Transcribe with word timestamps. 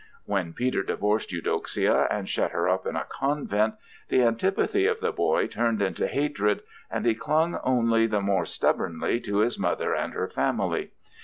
When 0.25 0.53
Peter 0.53 0.81
divorced 0.81 1.31
Eudoxia 1.31 2.07
and 2.09 2.27
shut 2.27 2.49
her 2.53 2.67
up 2.67 2.87
in 2.87 2.95
a 2.95 3.05
convent, 3.07 3.75
the 4.09 4.23
antipathy 4.23 4.87
of 4.87 4.99
the 4.99 5.11
boy 5.11 5.45
turned 5.45 5.79
into 5.79 6.07
hatred, 6.07 6.63
and 6.89 7.05
he 7.05 7.13
clung 7.13 7.59
only 7.63 8.07
the 8.07 8.19
more 8.19 8.47
stubbornly 8.47 9.19
to 9.19 9.37
his 9.37 9.59
mother 9.59 9.93
and 9.93 10.13
her 10.15 10.27
family. 10.27 10.93